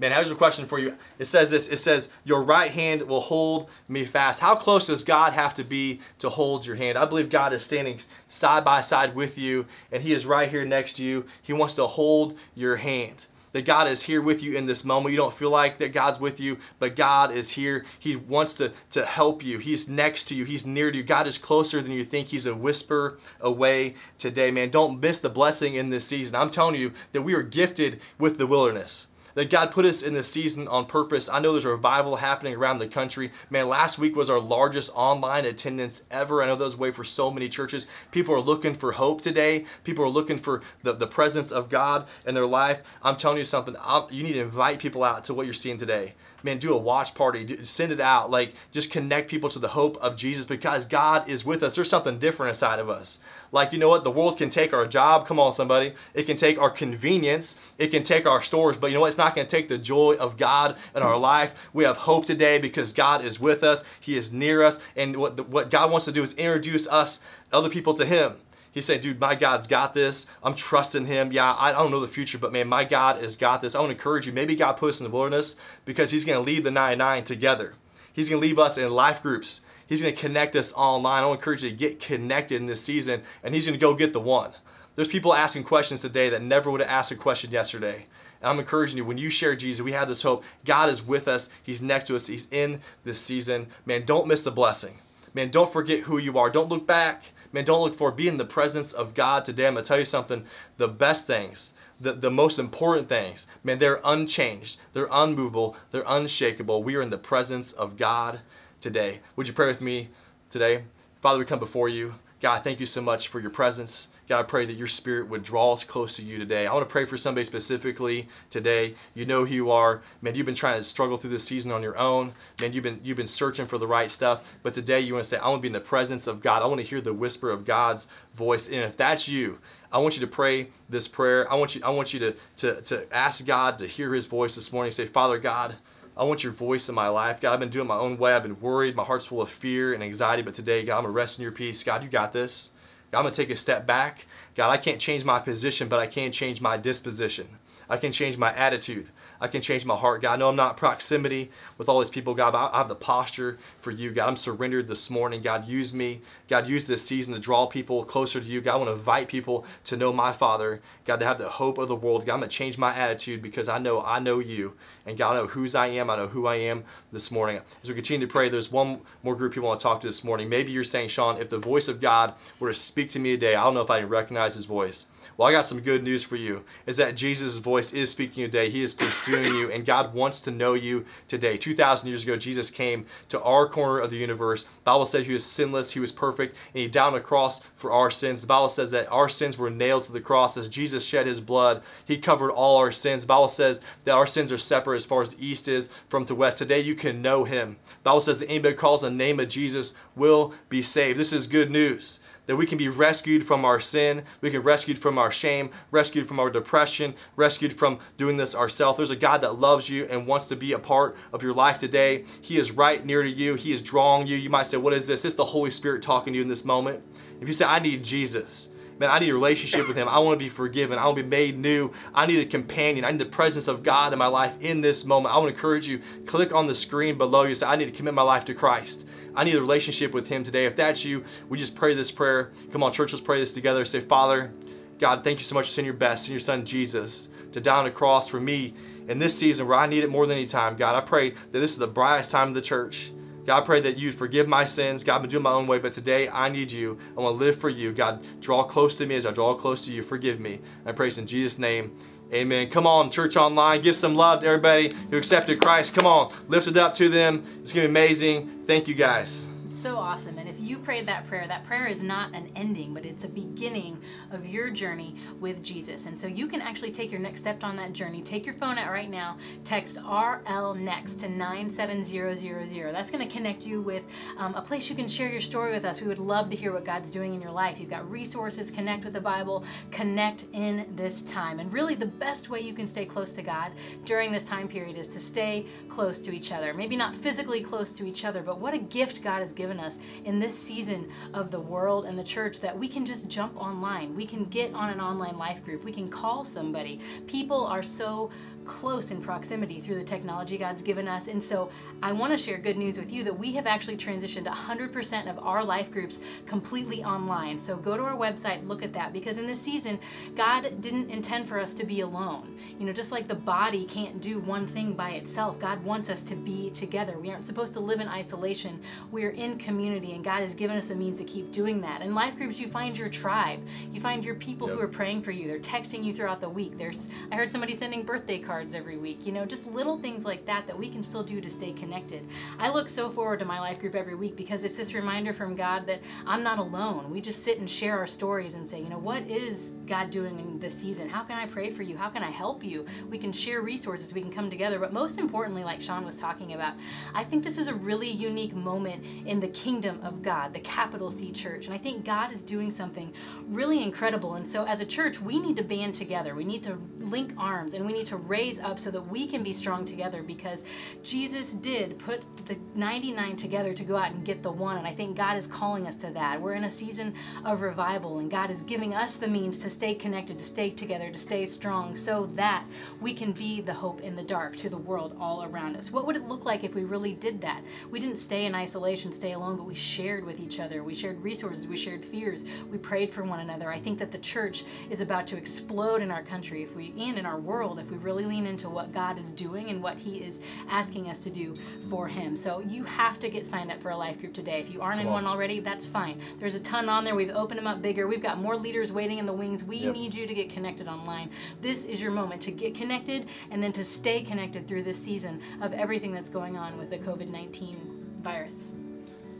[0.00, 0.96] Man, here's a question for you.
[1.20, 4.40] It says this it says, Your right hand will hold me fast.
[4.40, 6.98] How close does God have to be to hold your hand?
[6.98, 10.64] I believe God is standing side by side with you, and He is right here
[10.64, 11.26] next to you.
[11.40, 15.12] He wants to hold your hand that God is here with you in this moment.
[15.12, 17.84] You don't feel like that God's with you, but God is here.
[17.98, 19.58] He wants to, to help you.
[19.58, 20.44] He's next to you.
[20.44, 21.04] He's near to you.
[21.04, 22.28] God is closer than you think.
[22.28, 24.70] He's a whisper away today, man.
[24.70, 26.34] Don't miss the blessing in this season.
[26.34, 30.14] I'm telling you that we are gifted with the wilderness that God put us in
[30.14, 31.28] this season on purpose.
[31.28, 33.32] I know there's a revival happening around the country.
[33.50, 36.42] Man, last week was our largest online attendance ever.
[36.42, 37.86] I know that was way for so many churches.
[38.10, 39.64] People are looking for hope today.
[39.84, 42.82] People are looking for the, the presence of God in their life.
[43.02, 43.76] I'm telling you something.
[43.80, 46.78] I'll, you need to invite people out to what you're seeing today man, do a
[46.78, 48.30] watch party, send it out.
[48.30, 51.74] Like, just connect people to the hope of Jesus because God is with us.
[51.74, 53.18] There's something different inside of us.
[53.50, 54.04] Like, you know what?
[54.04, 55.26] The world can take our job.
[55.26, 55.94] Come on, somebody.
[56.12, 57.56] It can take our convenience.
[57.78, 58.76] It can take our stores.
[58.76, 59.08] But you know what?
[59.08, 61.68] It's not going to take the joy of God in our life.
[61.72, 63.84] We have hope today because God is with us.
[64.00, 64.80] He is near us.
[64.96, 67.20] And what, what God wants to do is introduce us,
[67.52, 68.34] other people to Him.
[68.74, 70.26] He's saying, dude, my God's got this.
[70.42, 71.30] I'm trusting him.
[71.30, 73.76] Yeah, I don't know the future, but man, my God has got this.
[73.76, 74.32] I want to encourage you.
[74.32, 77.74] Maybe God put us in the wilderness because he's going to leave the 99 together.
[78.12, 79.60] He's going to leave us in life groups.
[79.86, 81.22] He's going to connect us online.
[81.22, 83.80] I want to encourage you to get connected in this season, and he's going to
[83.80, 84.50] go get the one.
[84.96, 88.06] There's people asking questions today that never would have asked a question yesterday.
[88.40, 90.42] And I'm encouraging you, when you share Jesus, we have this hope.
[90.64, 91.48] God is with us.
[91.62, 92.26] He's next to us.
[92.26, 93.68] He's in this season.
[93.86, 94.98] Man, don't miss the blessing.
[95.32, 96.50] Man, don't forget who you are.
[96.50, 97.22] Don't look back.
[97.54, 99.68] Man, don't look for Be in the presence of God today.
[99.68, 100.44] I'm going to tell you something.
[100.76, 104.80] The best things, the, the most important things, man, they're unchanged.
[104.92, 105.76] They're unmovable.
[105.92, 106.82] They're unshakable.
[106.82, 108.40] We are in the presence of God
[108.80, 109.20] today.
[109.36, 110.08] Would you pray with me
[110.50, 110.82] today?
[111.20, 112.16] Father, we come before you.
[112.42, 114.08] God, thank you so much for your presence.
[114.28, 116.66] God, I pray that your spirit would draw us close to you today.
[116.66, 118.94] I want to pray for somebody specifically today.
[119.12, 120.02] You know who you are.
[120.22, 122.32] Man, you've been trying to struggle through this season on your own.
[122.60, 124.42] Man, you've been you've been searching for the right stuff.
[124.62, 126.62] But today you want to say, I want to be in the presence of God.
[126.62, 128.66] I want to hear the whisper of God's voice.
[128.66, 129.58] And if that's you,
[129.92, 131.50] I want you to pray this prayer.
[131.52, 134.54] I want you, I want you to, to, to ask God to hear his voice
[134.54, 134.90] this morning.
[134.90, 135.76] Say, Father God,
[136.16, 137.40] I want your voice in my life.
[137.40, 138.34] God, I've been doing my own way.
[138.34, 138.96] I've been worried.
[138.96, 140.42] My heart's full of fear and anxiety.
[140.42, 141.84] But today, God, I'm going to rest in your peace.
[141.84, 142.70] God, you got this.
[143.14, 144.26] I'm going to take a step back.
[144.54, 147.48] God, I can't change my position, but I can change my disposition.
[147.88, 149.08] I can change my attitude.
[149.44, 150.32] I can change my heart, God.
[150.32, 153.58] I know I'm not proximity with all these people, God, but I have the posture
[153.78, 154.26] for you, God.
[154.26, 155.42] I'm surrendered this morning.
[155.42, 156.22] God, use me.
[156.48, 158.62] God, use this season to draw people closer to you.
[158.62, 160.80] God, I want to invite people to know my Father.
[161.04, 162.24] God, to have the hope of the world.
[162.24, 164.72] God, I'm to change my attitude because I know I know you.
[165.04, 166.08] And God, I know whose I am.
[166.08, 167.60] I know who I am this morning.
[167.82, 170.24] As we continue to pray, there's one more group people want to talk to this
[170.24, 170.48] morning.
[170.48, 173.56] Maybe you're saying, Sean, if the voice of God were to speak to me today,
[173.56, 175.04] I don't know if I recognize his voice.
[175.36, 178.70] Well, I got some good news for you is that Jesus' voice is speaking today.
[178.70, 181.56] He is pursuing you, and God wants to know you today.
[181.56, 184.62] 2,000 years ago, Jesus came to our corner of the universe.
[184.62, 187.62] The Bible said he was sinless, he was perfect, and he died on the cross
[187.74, 188.42] for our sins.
[188.42, 190.56] The Bible says that our sins were nailed to the cross.
[190.56, 193.24] As Jesus shed his blood, he covered all our sins.
[193.24, 196.26] The Bible says that our sins are separate as far as the east is from
[196.26, 196.58] the west.
[196.58, 197.76] Today, you can know him.
[197.88, 201.18] The Bible says that anybody calls the name of Jesus will be saved.
[201.18, 204.66] This is good news that we can be rescued from our sin, we can be
[204.66, 208.96] rescued from our shame, rescued from our depression, rescued from doing this ourselves.
[208.96, 211.78] There's a God that loves you and wants to be a part of your life
[211.78, 212.24] today.
[212.40, 213.54] He is right near to you.
[213.54, 214.36] He is drawing you.
[214.36, 216.64] You might say, "What is this?" It's the Holy Spirit talking to you in this
[216.64, 217.02] moment.
[217.40, 220.08] If you say, "I need Jesus," Man, I need a relationship with Him.
[220.08, 220.98] I want to be forgiven.
[220.98, 221.92] I want to be made new.
[222.14, 223.04] I need a companion.
[223.04, 225.34] I need the presence of God in my life in this moment.
[225.34, 227.54] I want to encourage you, click on the screen below you.
[227.54, 229.06] Say, I need to commit my life to Christ.
[229.34, 230.66] I need a relationship with Him today.
[230.66, 232.52] If that's you, we just pray this prayer.
[232.70, 233.84] Come on, church, let's pray this together.
[233.84, 234.52] Say, Father,
[235.00, 237.78] God, thank you so much for sending your best, and your Son Jesus to die
[237.78, 238.74] on the cross for me
[239.08, 240.76] in this season where I need it more than any time.
[240.76, 243.10] God, I pray that this is the brightest time of the church.
[243.46, 245.04] God, I pray that you forgive my sins.
[245.04, 246.98] God, I've been doing my own way, but today I need you.
[247.16, 247.92] I want to live for you.
[247.92, 250.02] God, draw close to me as I draw close to you.
[250.02, 250.60] Forgive me.
[250.86, 251.96] I pray in Jesus' name.
[252.32, 252.70] Amen.
[252.70, 253.82] Come on, church online.
[253.82, 255.94] Give some love to everybody who accepted Christ.
[255.94, 257.44] Come on, lift it up to them.
[257.62, 258.64] It's going to be amazing.
[258.66, 259.44] Thank you, guys
[259.78, 260.38] so awesome.
[260.38, 263.28] And if you prayed that prayer, that prayer is not an ending, but it's a
[263.28, 263.98] beginning
[264.30, 266.06] of your journey with Jesus.
[266.06, 268.22] And so you can actually take your next step on that journey.
[268.22, 272.92] Take your phone out right now, text RL next to 97000.
[272.92, 274.02] That's going to connect you with
[274.38, 276.00] um, a place you can share your story with us.
[276.00, 277.80] We would love to hear what God's doing in your life.
[277.80, 281.58] You've got resources, connect with the Bible, connect in this time.
[281.58, 283.72] And really, the best way you can stay close to God
[284.04, 286.72] during this time period is to stay close to each other.
[286.74, 289.98] Maybe not physically close to each other, but what a gift God has given us
[290.24, 294.14] in this season of the world and the church that we can just jump online.
[294.14, 295.84] We can get on an online life group.
[295.84, 297.00] We can call somebody.
[297.26, 298.30] People are so
[298.64, 301.28] close in proximity through the technology God's given us.
[301.28, 301.70] And so
[302.02, 305.38] I want to share good news with you that we have actually transitioned 100% of
[305.38, 307.58] our life groups completely online.
[307.58, 309.98] So go to our website, look at that, because in this season,
[310.34, 312.58] God didn't intend for us to be alone.
[312.78, 316.22] You know, just like the body can't do one thing by itself, God wants us
[316.22, 317.18] to be together.
[317.18, 318.80] We aren't supposed to live in isolation.
[319.10, 322.02] We're in community, and God has given us a means to keep doing that.
[322.02, 323.60] In life groups, you find your tribe.
[323.92, 324.76] You find your people yep.
[324.76, 325.46] who are praying for you.
[325.46, 326.78] They're texting you throughout the week.
[326.78, 329.26] There's I heard somebody sending birthday cards cards every week.
[329.26, 332.24] You know, just little things like that that we can still do to stay connected.
[332.56, 335.56] I look so forward to my life group every week because it's this reminder from
[335.56, 337.10] God that I'm not alone.
[337.10, 340.38] We just sit and share our stories and say, you know, what is God doing
[340.38, 341.08] in this season?
[341.08, 341.96] How can I pray for you?
[341.96, 342.86] How can I help you?
[343.10, 344.78] We can share resources, we can come together.
[344.78, 346.74] But most importantly, like Sean was talking about,
[347.12, 351.10] I think this is a really unique moment in the kingdom of God, the capital
[351.10, 351.66] C church.
[351.66, 353.12] And I think God is doing something
[353.48, 354.34] really incredible.
[354.34, 356.36] And so as a church, we need to band together.
[356.36, 359.26] We need to link arms and we need to raise raise up so that we
[359.26, 360.64] can be strong together because
[361.02, 364.76] Jesus did put the 99 together to go out and get the one.
[364.76, 366.42] And I think God is calling us to that.
[366.42, 367.14] We're in a season
[367.46, 371.10] of revival, and God is giving us the means to stay connected, to stay together,
[371.10, 372.64] to stay strong so that
[373.00, 375.90] we can be the hope in the dark to the world all around us.
[375.90, 377.62] What would it look like if we really did that?
[377.90, 380.84] We didn't stay in isolation, stay alone, but we shared with each other.
[380.84, 383.72] We shared resources, we shared fears, we prayed for one another.
[383.72, 387.18] I think that the church is about to explode in our country if we and
[387.18, 390.18] in our world if we really lean into what God is doing and what He
[390.18, 391.54] is asking us to do
[391.88, 392.36] for Him.
[392.36, 394.60] So you have to get signed up for a life group today.
[394.60, 395.24] If you aren't Come in on.
[395.24, 396.20] one already, that's fine.
[396.40, 397.14] There's a ton on there.
[397.14, 398.06] We've opened them up bigger.
[398.08, 399.62] We've got more leaders waiting in the wings.
[399.62, 399.94] We yep.
[399.94, 401.30] need you to get connected online.
[401.60, 405.40] This is your moment to get connected and then to stay connected through this season
[405.62, 408.72] of everything that's going on with the COVID 19 virus.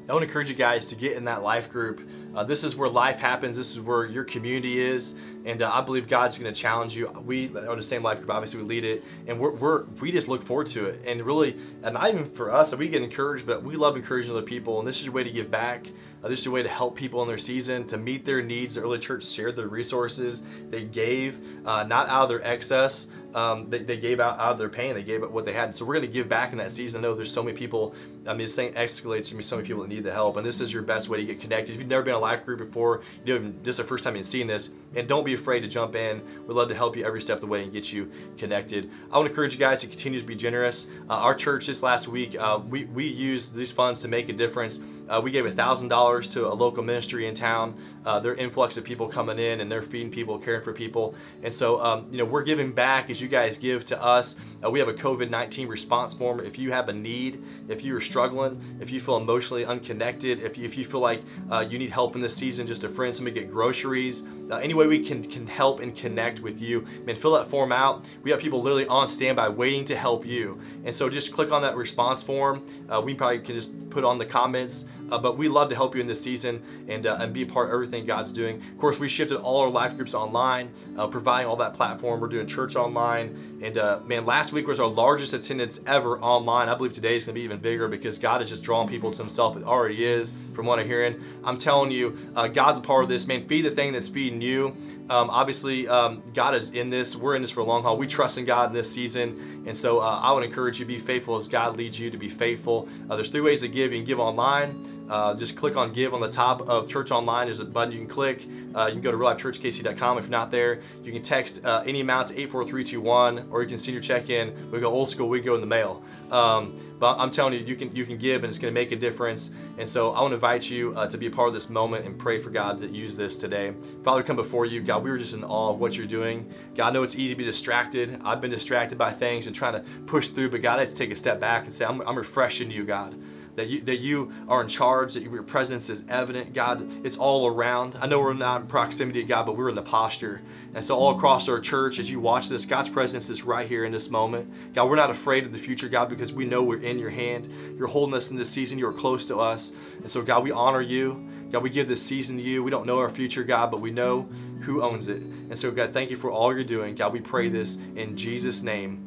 [0.07, 2.07] I want to encourage you guys to get in that life group.
[2.35, 3.57] Uh, this is where life happens.
[3.57, 5.15] This is where your community is,
[5.47, 7.09] and uh, I believe God's going to challenge you.
[7.25, 8.31] We are the same life group.
[8.31, 11.01] Obviously, we lead it, and we're, we're we just look forward to it.
[11.07, 14.43] And really, and not even for us, we get encouraged, but we love encouraging other
[14.43, 14.79] people.
[14.79, 15.87] And this is your way to give back.
[16.23, 18.75] Uh, this is a way to help people in their season, to meet their needs.
[18.75, 20.43] The early church shared their resources.
[20.69, 23.07] They gave, uh, not out of their excess.
[23.35, 24.95] Um, they, they, gave out, out of their pain.
[24.95, 25.77] They gave it what they had.
[25.77, 27.01] So we're going to give back in that season.
[27.01, 27.95] I know there's so many people.
[28.27, 29.43] I mean, this thing escalates to.
[29.43, 31.41] So many people that need the help, and this is your best way to get
[31.41, 31.73] connected.
[31.73, 34.05] If you've never been in a life group before, you know, this is the first
[34.05, 36.23] time you've seen this, and don't be afraid to jump in.
[36.47, 38.91] We'd love to help you every step of the way and get you connected.
[39.11, 40.87] I want to encourage you guys to continue to be generous.
[41.11, 44.33] Uh, our church this last week, uh, we we used these funds to make a
[44.33, 44.81] difference.
[45.09, 47.79] Uh, we gave $1,000 to a local ministry in town.
[48.05, 51.15] Uh, their influx of people coming in and they're feeding people, caring for people.
[51.43, 54.37] And so, um, you know, we're giving back as you guys give to us.
[54.65, 56.41] Uh, we have a COVID 19 response form.
[56.41, 60.59] If you have a need, if you are struggling, if you feel emotionally unconnected, if
[60.59, 63.15] you, if you feel like uh, you need help in this season, just a friend,
[63.15, 67.17] somebody get groceries, uh, any way we can, can help and connect with you, man,
[67.17, 68.05] fill that form out.
[68.23, 70.61] We have people literally on standby waiting to help you.
[70.85, 72.67] And so just click on that response form.
[72.89, 74.85] Uh, we probably can just put on the comments.
[75.11, 77.47] Uh, but we love to help you in this season and, uh, and be a
[77.47, 78.63] part of everything God's doing.
[78.73, 82.21] Of course, we shifted all our life groups online, uh, providing all that platform.
[82.21, 83.61] We're doing church online.
[83.63, 86.69] And uh, man, last week was our largest attendance ever online.
[86.69, 89.11] I believe today is going to be even bigger because God is just drawing people
[89.11, 89.57] to Himself.
[89.57, 91.23] It already is, from what I'm hearing.
[91.45, 93.27] I'm telling you, uh, God's a part of this.
[93.27, 94.77] Man, feed the thing that's feeding you.
[95.11, 97.15] Um, obviously, um, God is in this.
[97.15, 97.99] We're in this for a long haul.
[97.99, 99.65] We trust in God in this season.
[99.67, 102.17] And so uh, I would encourage you to be faithful as God leads you to
[102.17, 102.89] be faithful.
[103.09, 103.93] there's three ways to give.
[103.93, 104.94] You can give online.
[105.15, 107.47] Uh, just click on give on the top of church online.
[107.47, 108.43] There's a button you can click.
[108.75, 112.01] Uh, you can go to reallifechurchkc.com if you're not there you can text uh, any
[112.01, 114.71] amount to 84321 or you can send your check in.
[114.73, 115.29] We go old school.
[115.29, 116.03] We go in the mail.
[116.31, 118.91] Um, but i'm telling you you can you can give and it's going to make
[118.91, 119.51] a difference.
[119.79, 122.07] And so i want to invite you uh, to be a part of this moment
[122.07, 123.75] and pray for god to use this today.
[124.03, 124.81] Father come before you.
[124.81, 126.53] God we were just in awe of what you're doing.
[126.75, 128.21] God i know it's easy to be distracted.
[128.25, 130.97] I've been distracted by things and trying to push through but god i have to
[130.97, 133.15] take a step back and say i'm, I'm refreshing you god
[133.57, 137.07] that you, that you are in charge, that your presence is evident, God.
[137.07, 137.97] It's all around.
[138.01, 140.43] I know we're not in proximity to God, but we're in the posture.
[140.75, 143.85] And so, all across our church, as you watch this, God's presence is right here
[143.85, 144.75] in this moment.
[144.75, 147.77] God, we're not afraid of the future, God, because we know we're in your hand.
[147.79, 148.79] You're holding us in this season.
[148.79, 149.71] You're close to us.
[149.99, 151.29] And so, God, we honor you.
[151.53, 152.65] God, we give this season to you.
[152.65, 154.29] We don't know our future, God, but we know
[154.63, 155.23] who owns it.
[155.23, 156.97] And so, God, thank you for all you're doing.
[156.97, 159.07] God, we pray this in Jesus' name.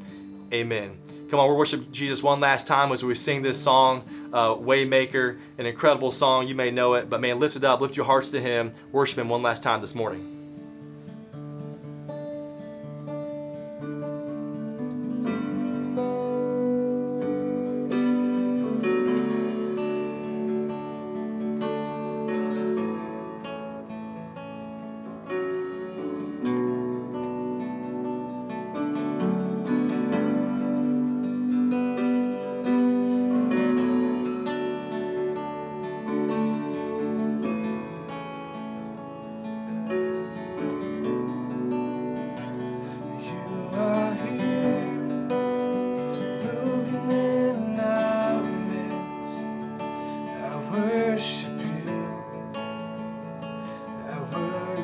[0.54, 1.16] Amen.
[1.30, 5.38] Come on, we're worship Jesus one last time as we sing this song, uh, Waymaker,
[5.58, 6.48] an incredible song.
[6.48, 9.20] You may know it, but man, lift it up, lift your hearts to Him, worship
[9.20, 10.37] Him one last time this morning.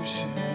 [0.03, 0.52] Worship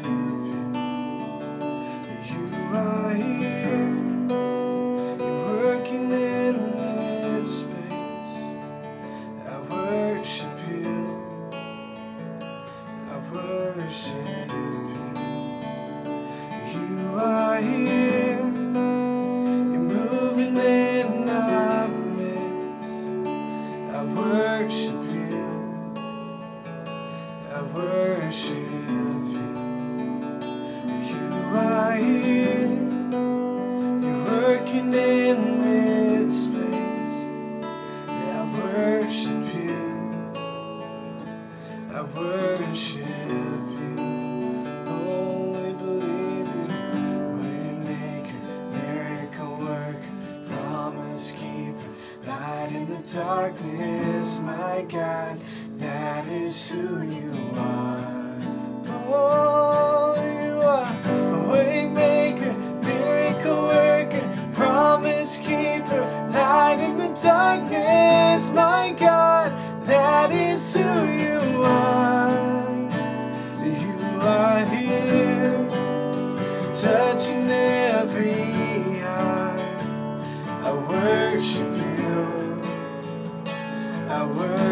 [84.34, 84.67] you.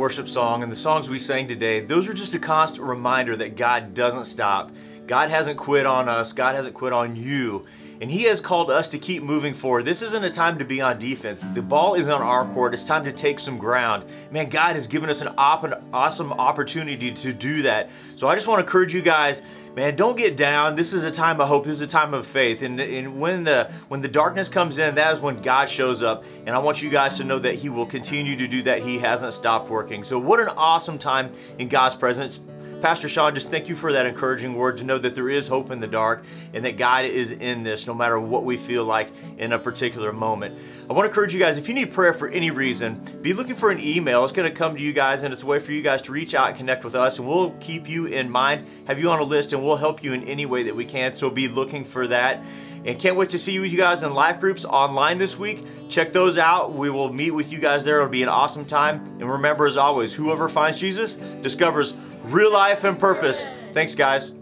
[0.00, 3.54] Worship song, and the songs we sang today, those are just a constant reminder that
[3.54, 4.72] God doesn't stop.
[5.06, 6.32] God hasn't quit on us.
[6.32, 7.66] God hasn't quit on you.
[8.00, 9.84] And He has called us to keep moving forward.
[9.84, 11.42] This isn't a time to be on defense.
[11.54, 12.72] The ball is on our court.
[12.72, 14.04] It's time to take some ground.
[14.30, 17.90] Man, God has given us an awesome opportunity to do that.
[18.16, 19.42] So I just want to encourage you guys
[19.74, 20.76] man don't get down.
[20.76, 21.64] This is a time of hope.
[21.64, 22.62] This is a time of faith.
[22.62, 26.24] And, and when the when the darkness comes in that is when god shows up.
[26.46, 28.82] And i want you guys to know that he will continue to do that.
[28.82, 30.04] He hasn't stopped working.
[30.04, 32.40] So what an awesome time in god's presence
[32.80, 35.70] Pastor Sean, just thank you for that encouraging word to know that there is hope
[35.70, 36.24] in the dark
[36.54, 40.14] and that God is in this no matter what we feel like in a particular
[40.14, 40.58] moment.
[40.88, 43.54] I want to encourage you guys, if you need prayer for any reason, be looking
[43.54, 44.24] for an email.
[44.24, 46.12] It's going to come to you guys and it's a way for you guys to
[46.12, 49.20] reach out and connect with us and we'll keep you in mind, have you on
[49.20, 51.12] a list, and we'll help you in any way that we can.
[51.12, 52.42] So be looking for that.
[52.82, 55.66] And can't wait to see you guys in life groups online this week.
[55.90, 56.72] Check those out.
[56.72, 57.98] We will meet with you guys there.
[57.98, 59.18] It'll be an awesome time.
[59.20, 61.92] And remember, as always, whoever finds Jesus discovers
[62.32, 63.48] real life and purpose.
[63.72, 64.32] Thanks, guys.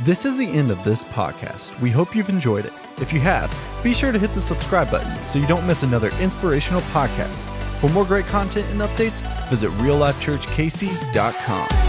[0.00, 1.78] This is the end of this podcast.
[1.80, 2.72] We hope you've enjoyed it.
[3.00, 3.50] If you have,
[3.82, 7.48] be sure to hit the subscribe button so you don't miss another inspirational podcast.
[7.80, 11.85] For more great content and updates, visit reallifechurchkc.com.